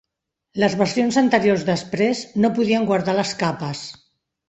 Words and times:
Les 0.63 0.75
versions 0.79 1.19
anteriors 1.23 1.67
d'Express 1.69 2.25
no 2.47 2.53
podien 2.59 2.91
guardar 2.91 3.19
les 3.23 3.39
capes. 3.47 3.87